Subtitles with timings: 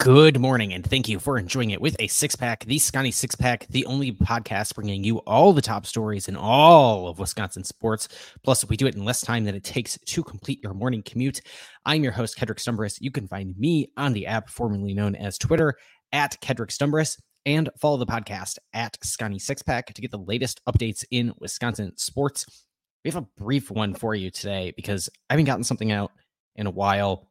[0.00, 3.34] Good morning, and thank you for enjoying it with a six pack, the Sconnie Six
[3.34, 8.08] Pack, the only podcast bringing you all the top stories in all of Wisconsin sports.
[8.42, 11.42] Plus, we do it in less time than it takes to complete your morning commute.
[11.84, 12.96] I'm your host, Kedrick Stumbris.
[12.98, 15.74] You can find me on the app formerly known as Twitter
[16.12, 20.62] at Kedrick Stumbris and follow the podcast at Sconnie Six Pack to get the latest
[20.66, 22.64] updates in Wisconsin sports.
[23.04, 26.10] We have a brief one for you today because I haven't gotten something out
[26.56, 27.28] in a while.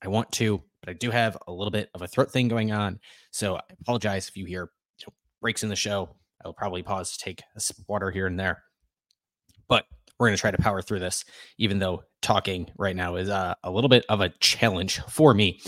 [0.00, 2.98] I want to I do have a little bit of a throat thing going on.
[3.30, 6.10] So I apologize if you hear you know, breaks in the show.
[6.44, 8.64] I will probably pause to take a sip of water here and there.
[9.68, 9.84] But
[10.18, 11.24] we're going to try to power through this,
[11.58, 15.60] even though talking right now is uh, a little bit of a challenge for me.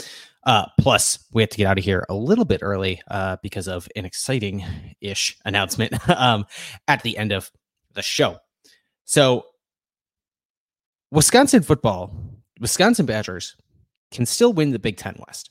[0.45, 3.69] Uh, plus, we have to get out of here a little bit early uh, because
[3.69, 4.65] of an exciting
[5.01, 6.47] ish announcement um,
[6.89, 7.51] at the end of
[7.93, 8.39] the show.
[9.05, 9.45] So,
[11.13, 12.13] Wisconsin football,
[12.59, 13.55] Wisconsin Badgers
[14.13, 15.51] can still win the Big Ten West.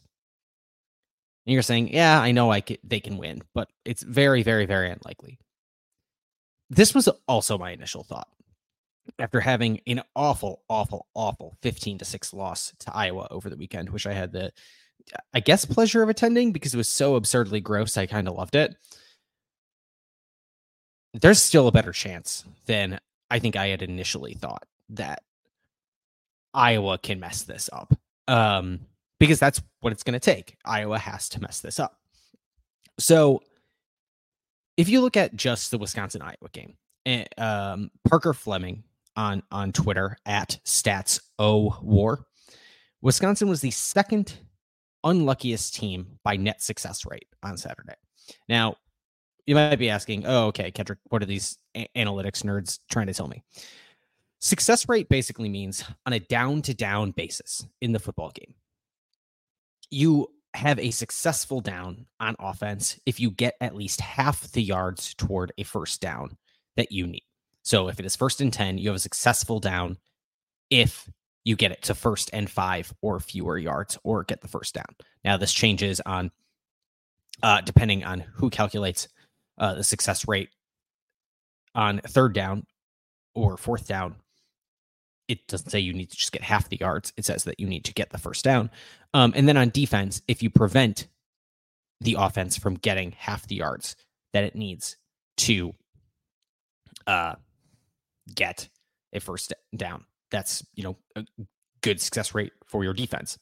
[1.46, 5.40] And you're saying, yeah, I know they can win, but it's very, very, very unlikely.
[6.70, 8.30] This was also my initial thought
[9.20, 13.90] after having an awful, awful, awful 15 to 6 loss to Iowa over the weekend,
[13.90, 14.52] which I had the,
[15.34, 17.98] I guess, pleasure of attending because it was so absurdly gross.
[17.98, 18.76] I kind of loved it.
[21.14, 25.24] There's still a better chance than I think I had initially thought that
[26.54, 27.94] Iowa can mess this up
[28.28, 28.80] um,
[29.20, 30.58] because that's what it's going to take.
[30.66, 31.98] Iowa has to mess this up.
[33.00, 33.42] So
[34.78, 38.84] if you look at just the Wisconsin Iowa game, eh, um, Parker Fleming
[39.16, 42.26] on on Twitter at Stats O War,
[43.02, 44.38] Wisconsin was the second
[45.04, 47.96] unluckiest team by net success rate on Saturday.
[48.48, 48.76] Now,
[49.46, 53.14] you might be asking, "Oh, okay, Kedrick, what are these a- analytics nerds trying to
[53.14, 53.44] tell me?"
[54.44, 58.56] Success rate basically means on a down to down basis in the football game,
[59.92, 65.14] you have a successful down on offense if you get at least half the yards
[65.14, 66.36] toward a first down
[66.76, 67.24] that you need.
[67.62, 69.98] So if it is first and 10, you have a successful down
[70.72, 71.08] if
[71.44, 74.96] you get it to first and five or fewer yards or get the first down.
[75.24, 76.32] Now, this changes on
[77.44, 79.08] uh, depending on who calculates
[79.60, 80.50] uh, the success rate
[81.76, 82.66] on third down
[83.36, 84.16] or fourth down
[85.32, 87.14] it doesn't say you need to just get half the yards.
[87.16, 88.70] It says that you need to get the first down.
[89.14, 91.08] Um, and then on defense, if you prevent
[92.02, 93.96] the offense from getting half the yards
[94.34, 94.98] that it needs
[95.38, 95.74] to
[97.08, 97.36] uh,
[98.36, 98.68] get
[99.14, 101.24] a first down, that's you know a
[101.80, 103.40] good success rate for your defense.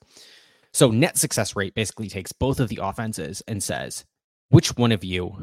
[0.71, 4.05] So net success rate basically takes both of the offenses and says
[4.49, 5.35] which one of you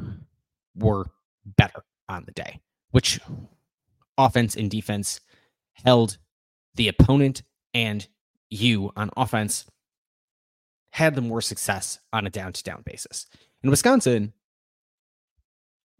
[0.77, 1.06] were
[1.45, 2.61] better on the day,
[2.93, 3.19] which
[4.17, 5.21] offense and defense
[5.85, 6.19] held
[6.76, 7.42] the opponent
[7.75, 8.06] and
[8.50, 9.66] you on offense
[10.91, 13.26] had the more success on a down to down basis.
[13.62, 14.32] And Wisconsin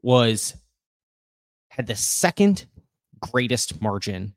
[0.03, 0.55] was
[1.69, 2.67] had the second
[3.21, 4.35] greatest margin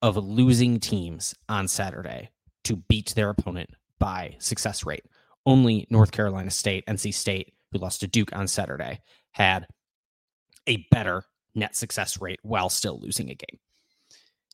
[0.00, 2.30] of losing teams on Saturday
[2.64, 5.04] to beat their opponent by success rate.
[5.44, 9.00] Only North Carolina State, NC State, who lost to Duke on Saturday,
[9.32, 9.66] had
[10.66, 13.58] a better net success rate while still losing a game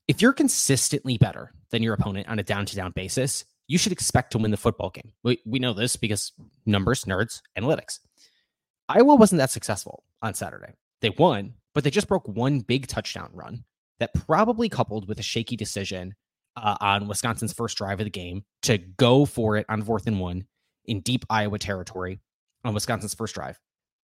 [0.08, 3.92] if you're consistently better than your opponent on a down to down basis, you should
[3.92, 5.12] expect to win the football game.
[5.22, 6.32] We, we know this because
[6.64, 8.00] numbers, nerds, analytics.
[8.88, 10.72] Iowa wasn't that successful on Saturday.
[11.02, 13.64] They won, but they just broke one big touchdown run
[14.00, 16.14] that probably coupled with a shaky decision
[16.56, 20.19] uh, on Wisconsin's first drive of the game to go for it on fourth and
[20.19, 20.44] one
[20.86, 22.20] in deep Iowa territory
[22.64, 23.60] on Wisconsin's first drive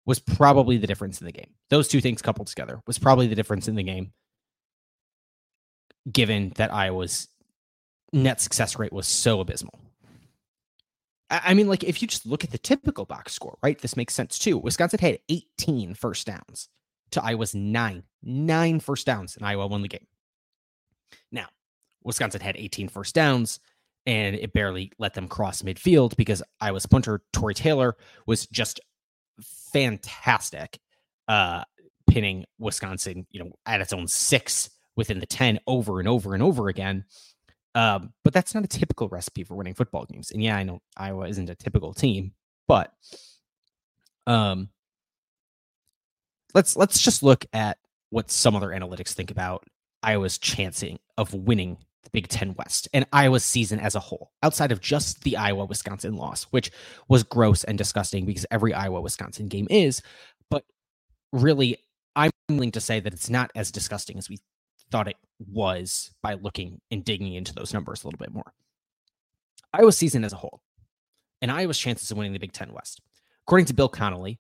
[0.06, 1.54] was probably the difference in the game.
[1.70, 4.14] Those two things coupled together was probably the difference in the game
[6.12, 7.28] given that Iowa's
[8.14, 9.80] net success rate was so abysmal.
[11.32, 13.80] I mean, like, if you just look at the typical box score, right?
[13.80, 14.58] This makes sense too.
[14.58, 16.70] Wisconsin had 18 first downs
[17.12, 20.08] to Iowa's nine, nine first downs, and Iowa won the game.
[21.32, 21.48] Now,
[22.04, 23.60] Wisconsin had 18 first downs,
[24.08, 27.96] and it barely let them cross midfield because Iowa's punter, Tory Taylor,
[28.26, 28.80] was just
[29.72, 30.80] fantastic,
[31.28, 31.64] uh,
[32.10, 36.44] pinning Wisconsin, you know, at its own six within the 10 over and over and
[36.44, 37.06] over again.
[37.74, 40.32] Um, but that's not a typical recipe for winning football games.
[40.32, 42.34] And yeah, I know Iowa isn't a typical team,
[42.68, 42.92] but
[44.28, 44.70] um,
[46.54, 47.78] let's let's just look at
[48.10, 49.64] what some other analytics think about
[50.04, 54.74] Iowa's chancing of winning the Big Ten West and Iowa's season as a whole, outside
[54.74, 56.72] of just the Iowa Wisconsin loss, which
[57.08, 60.02] was gross and disgusting because every Iowa Wisconsin game is.
[60.50, 60.66] But
[61.32, 61.78] really,
[62.16, 64.40] I'm willing to say that it's not as disgusting as we
[64.92, 68.54] thought it was by looking and digging into those numbers a little bit more.
[69.74, 70.62] Iowa season as a whole,
[71.42, 73.02] and Iowa's chances of winning the Big Ten West.
[73.46, 74.40] According to Bill Connelly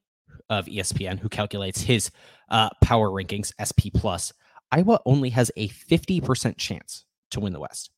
[0.49, 2.11] of ESPN, who calculates his
[2.49, 4.33] uh, power rankings, SP plus,
[4.71, 7.91] Iowa only has a 50% chance to win the West.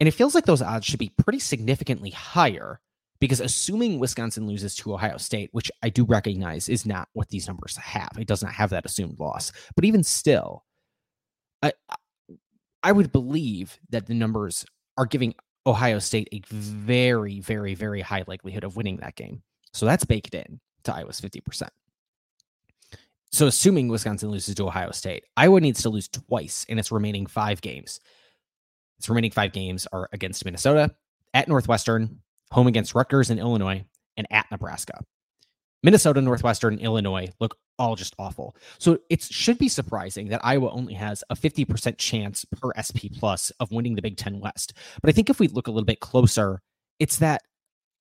[0.00, 2.80] And it feels like those odds should be pretty significantly higher
[3.20, 7.46] because assuming Wisconsin loses to Ohio State, which I do recognize is not what these
[7.46, 9.52] numbers have, it does not have that assumed loss.
[9.76, 10.64] But even still,
[12.82, 14.64] I, would believe that the numbers
[14.96, 15.34] are giving
[15.66, 19.42] Ohio State a very, very, very high likelihood of winning that game.
[19.72, 21.68] So that's baked in to Iowa's 50%.
[23.32, 27.26] So assuming Wisconsin loses to Ohio State, Iowa needs to lose twice in its remaining
[27.26, 28.00] five games.
[28.98, 30.94] Its remaining five games are against Minnesota,
[31.32, 32.20] at Northwestern,
[32.52, 33.84] home against Rutgers and Illinois,
[34.16, 35.00] and at Nebraska.
[35.82, 38.56] Minnesota, Northwestern, Illinois look all just awful.
[38.78, 43.50] So it should be surprising that Iowa only has a 50% chance per SP plus
[43.60, 44.72] of winning the Big Ten West.
[45.00, 46.60] But I think if we look a little bit closer,
[46.98, 47.42] it's that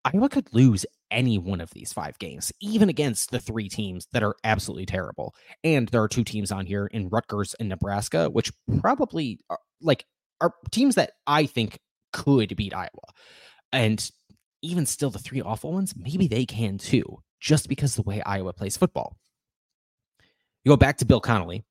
[0.05, 4.23] Iowa could lose any one of these five games, even against the three teams that
[4.23, 5.33] are absolutely terrible.
[5.63, 10.05] And there are two teams on here in Rutgers and Nebraska, which probably are like
[10.41, 11.79] are teams that I think
[12.11, 12.89] could beat Iowa.
[13.71, 14.09] And
[14.61, 18.53] even still, the three awful ones, maybe they can too, just because the way Iowa
[18.53, 19.15] plays football.
[20.63, 21.65] You go back to Bill Connelly.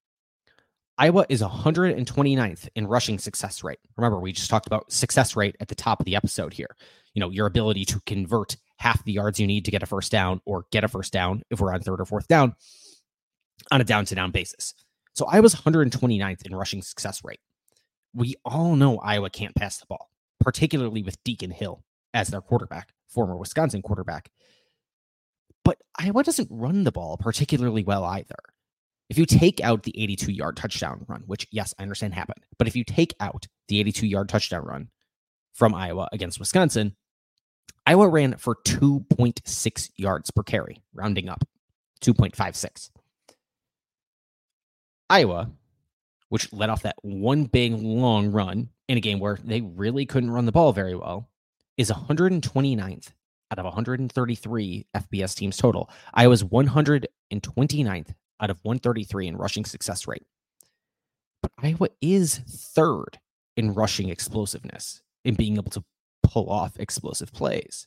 [0.98, 3.78] Iowa is 129th in rushing success rate.
[3.96, 6.76] Remember, we just talked about success rate at the top of the episode here.
[7.14, 10.12] You know, your ability to convert half the yards you need to get a first
[10.12, 12.54] down or get a first down if we're on third or fourth down
[13.70, 14.74] on a down to down basis.
[15.14, 17.40] So I was 129th in rushing success rate.
[18.14, 20.10] We all know Iowa can't pass the ball,
[20.40, 24.30] particularly with Deacon Hill as their quarterback, former Wisconsin quarterback.
[25.64, 28.36] But Iowa doesn't run the ball particularly well either.
[29.12, 32.66] If you take out the 82 yard touchdown run, which, yes, I understand happened, but
[32.66, 34.88] if you take out the 82 yard touchdown run
[35.52, 36.96] from Iowa against Wisconsin,
[37.84, 41.44] Iowa ran for 2.6 yards per carry, rounding up
[42.00, 42.88] 2.56.
[45.10, 45.50] Iowa,
[46.30, 50.30] which led off that one big long run in a game where they really couldn't
[50.30, 51.28] run the ball very well,
[51.76, 53.12] is 129th
[53.50, 55.90] out of 133 FBS teams total.
[56.14, 60.26] Iowa's 129th out of 133 in rushing success rate.
[61.40, 63.18] But Iowa is third
[63.56, 65.84] in rushing explosiveness, in being able to
[66.22, 67.86] pull off explosive plays.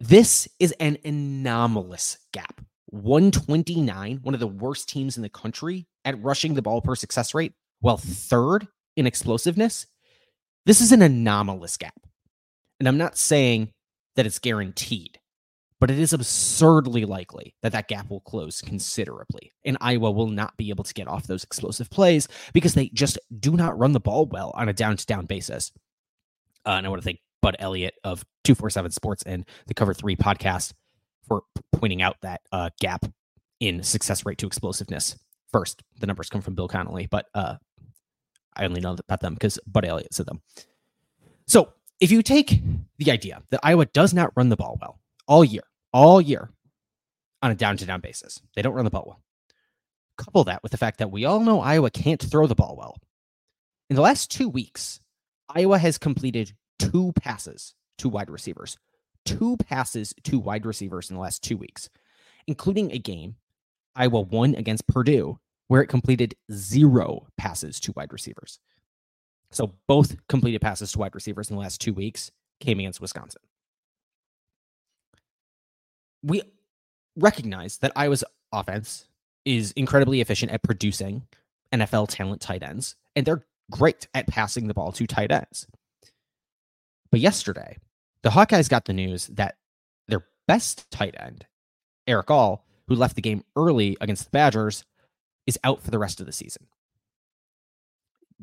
[0.00, 2.60] This is an anomalous gap.
[2.86, 7.34] 129, one of the worst teams in the country at rushing the ball per success
[7.34, 9.86] rate, while third in explosiveness.
[10.66, 11.94] This is an anomalous gap.
[12.78, 13.72] And I'm not saying
[14.16, 15.18] that it's guaranteed
[15.80, 19.52] but it is absurdly likely that that gap will close considerably.
[19.64, 23.18] And Iowa will not be able to get off those explosive plays because they just
[23.38, 25.72] do not run the ball well on a down to down basis.
[26.64, 30.16] Uh, and I want to thank Bud Elliott of 247 Sports and the Cover 3
[30.16, 30.72] podcast
[31.28, 31.42] for
[31.72, 33.04] pointing out that uh, gap
[33.60, 35.18] in success rate to explosiveness.
[35.52, 37.56] First, the numbers come from Bill Connelly, but uh,
[38.56, 40.40] I only know about them because Bud Elliott said them.
[41.46, 42.60] So if you take
[42.98, 46.50] the idea that Iowa does not run the ball well, all year, all year
[47.42, 48.40] on a down to down basis.
[48.54, 49.20] They don't run the ball well.
[50.18, 52.96] Couple that with the fact that we all know Iowa can't throw the ball well.
[53.90, 55.00] In the last two weeks,
[55.48, 58.78] Iowa has completed two passes to wide receivers,
[59.24, 61.88] two passes to wide receivers in the last two weeks,
[62.46, 63.36] including a game
[63.94, 68.58] Iowa won against Purdue, where it completed zero passes to wide receivers.
[69.50, 73.42] So both completed passes to wide receivers in the last two weeks came against Wisconsin
[76.26, 76.42] we
[77.16, 79.06] recognize that Iowa's offense
[79.44, 81.22] is incredibly efficient at producing
[81.72, 85.66] NFL talent tight ends, and they're great at passing the ball to tight ends.
[87.10, 87.78] But yesterday,
[88.22, 89.56] the Hawkeyes got the news that
[90.08, 91.46] their best tight end,
[92.06, 94.84] Erick All, who left the game early against the Badgers,
[95.46, 96.66] is out for the rest of the season.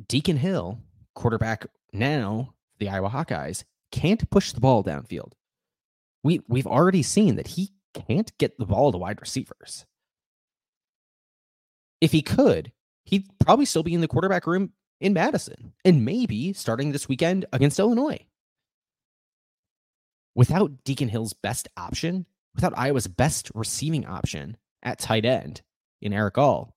[0.07, 0.79] Deacon Hill,
[1.13, 5.33] quarterback now, the Iowa Hawkeyes, can't push the ball downfield
[6.23, 9.85] we we've already seen that he can't get the ball to wide receivers.
[12.01, 12.71] If he could,
[13.05, 17.45] he'd probably still be in the quarterback room in Madison and maybe starting this weekend
[17.53, 18.25] against Illinois.
[20.35, 22.25] Without Deacon Hill's best option,
[22.55, 25.61] without Iowa's best receiving option at tight end
[26.01, 26.75] in Erick All,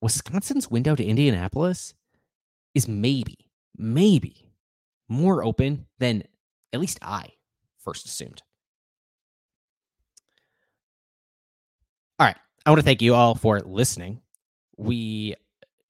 [0.00, 1.94] Wisconsin's window to Indianapolis
[2.74, 4.50] is maybe, maybe
[5.08, 6.24] more open than
[6.72, 7.28] at least I
[7.84, 8.42] first assumed.
[12.18, 12.36] All right.
[12.64, 14.20] I want to thank you all for listening.
[14.76, 15.34] We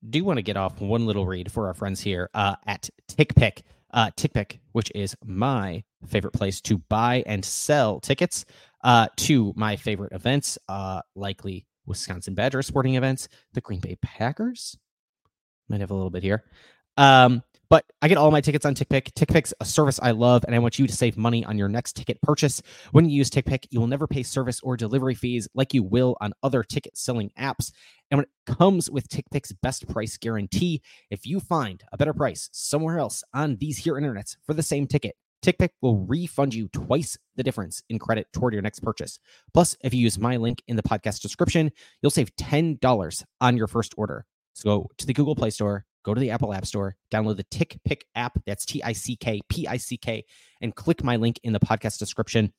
[0.08, 3.62] do want to get off one little read for our friends here uh, at TickPick.
[3.92, 8.44] uh, TickPick, which is my favorite place to buy and sell tickets
[8.82, 14.76] uh, to my favorite events, uh, likely Wisconsin Badger sporting events, the Green Bay Packers.
[15.68, 16.44] Might have a little bit here.
[16.96, 19.12] Um, but I get all my tickets on TickPick.
[19.14, 21.96] TickPick's a service I love, and I want you to save money on your next
[21.96, 22.60] ticket purchase.
[22.90, 26.14] When you use TickPick, you will never pay service or delivery fees like you will
[26.20, 27.72] on other ticket selling apps.
[28.10, 32.50] And when it comes with TickPick's best price guarantee, if you find a better price
[32.52, 37.16] somewhere else on these here internets for the same ticket, TickPick will refund you twice
[37.36, 39.18] the difference in credit toward your next purchase.
[39.54, 43.66] Plus, if you use my link in the podcast description, you'll save $10 on your
[43.66, 44.26] first order.
[44.52, 47.44] So go to the Google Play Store, go to the Apple App Store, download the
[47.44, 48.38] TickPick app.
[48.46, 50.24] That's T I C K P I C K,
[50.60, 52.52] and click my link in the podcast description.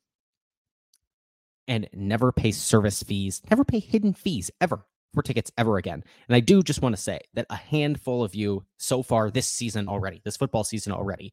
[1.68, 6.04] And never pay service fees, never pay hidden fees ever for tickets ever again.
[6.28, 9.48] And I do just want to say that a handful of you so far this
[9.48, 11.32] season already, this football season already,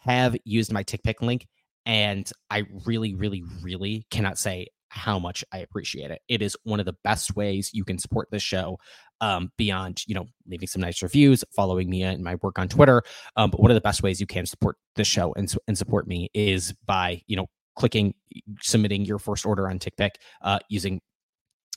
[0.00, 1.46] have used my TickPick link.
[1.86, 6.20] And I really, really, really cannot say how much I appreciate it.
[6.28, 8.78] It is one of the best ways you can support this show
[9.20, 13.02] um, beyond, you know, leaving some nice reviews, following me and my work on Twitter.
[13.36, 16.06] Um, but one of the best ways you can support this show and, and support
[16.06, 18.14] me is by, you know, clicking,
[18.60, 20.10] submitting your first order on TickPick
[20.42, 21.00] uh, using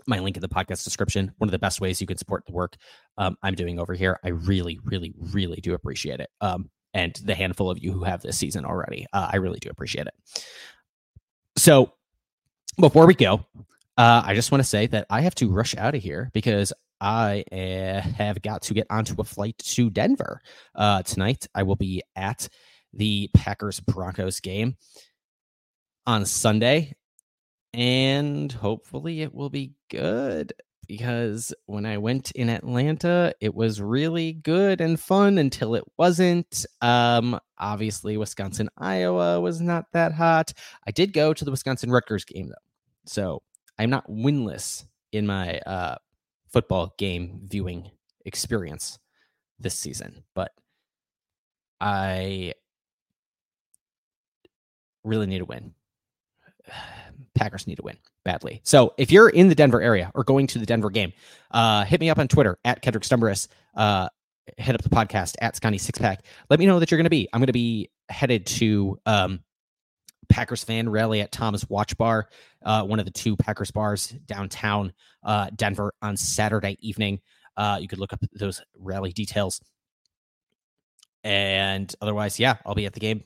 [0.08, 1.32] my link in the podcast description.
[1.38, 2.76] One of the best ways you can support the work
[3.18, 4.20] um, I'm doing over here.
[4.24, 6.30] I really, really, really do appreciate it.
[6.42, 9.70] Um, and the handful of you who have this season already, uh, I really do
[9.70, 10.14] appreciate it.
[11.58, 11.94] So
[12.80, 13.46] before we go,
[13.98, 16.74] uh, I just want to say that I have to rush out of here because
[17.00, 20.42] I uh, have got to get onto a flight to Denver
[20.76, 21.48] uh, tonight.
[21.56, 22.48] I will be at
[22.94, 24.78] the Packers Broncos game
[26.06, 26.94] on Sunday,
[27.74, 30.54] and hopefully it will be good
[30.92, 36.66] because when I went in Atlanta, it was really good and fun until it wasn't.
[36.82, 40.52] Um, obviously, Wisconsin, Iowa was not that hot.
[40.86, 42.56] I did go to the Wisconsin Rutgers game though,
[43.06, 43.42] so
[43.80, 44.84] I'm not winless
[45.14, 45.96] in my uh,
[46.52, 47.90] football game viewing
[48.26, 49.00] experience
[49.62, 50.52] this season, but
[51.80, 52.52] I
[55.06, 55.74] really need a win.
[57.42, 58.62] Packers need to win badly.
[58.64, 61.12] So if you're in the Denver area or going to the Denver game,
[61.50, 63.48] uh, hit me up on Twitter at Kedrick Stumbris.
[63.76, 64.10] Uh,
[64.60, 66.20] up the podcast at Sconnie Sixpack.
[66.50, 67.28] Let me know that you're going to be.
[67.32, 69.40] I'm going to be headed to um,
[70.30, 72.28] Packers fan rally at Thomas Watch Bar,
[72.64, 74.94] uh, one of the two Packers bars downtown
[75.24, 77.22] uh, Denver on Saturday evening.
[77.58, 79.62] Uh, you could look up those rally details.
[81.24, 83.24] And otherwise, yeah, I'll be at the game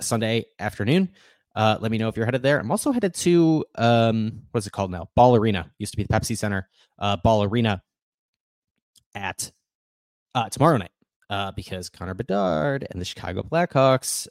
[0.00, 1.10] Sunday afternoon.
[1.54, 2.58] Uh, let me know if you're headed there.
[2.58, 5.08] I'm also headed to um, what's it called now?
[5.16, 5.70] Ball Arena.
[5.78, 6.68] Used to be the Pepsi Center.
[6.98, 7.82] Uh, Ball Arena
[9.14, 9.50] at
[10.34, 10.92] uh, tomorrow night
[11.28, 14.28] uh, because Connor Bedard and the Chicago Blackhawks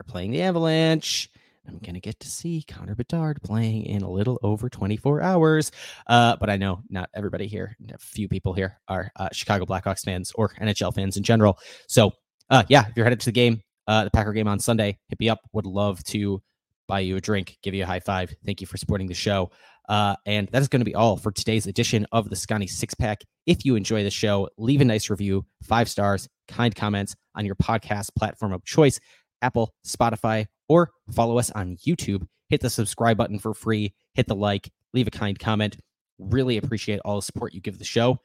[0.00, 1.30] are playing the Avalanche.
[1.68, 5.72] I'm gonna get to see Connor Bedard playing in a little over 24 hours.
[6.06, 10.04] Uh, but I know not everybody here, a few people here are uh, Chicago Blackhawks
[10.04, 11.58] fans or NHL fans in general.
[11.88, 12.12] So
[12.50, 15.18] uh, yeah, if you're headed to the game, uh, the Packer game on Sunday, hit
[15.18, 15.40] me up.
[15.52, 16.42] Would love to
[16.88, 18.34] buy you a drink, give you a high five.
[18.44, 19.50] Thank you for supporting the show.
[19.88, 22.94] Uh, and that is going to be all for today's edition of the Sconnie Six
[22.94, 23.22] Pack.
[23.46, 27.54] If you enjoy the show, leave a nice review, five stars, kind comments on your
[27.54, 28.98] podcast platform of choice,
[29.42, 32.26] Apple, Spotify, or follow us on YouTube.
[32.48, 35.76] Hit the subscribe button for free, hit the like, leave a kind comment.
[36.18, 38.18] Really appreciate all the support you give the show.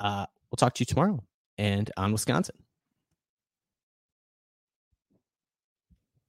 [0.00, 1.22] Uh, we'll talk to you tomorrow
[1.58, 2.56] and on Wisconsin.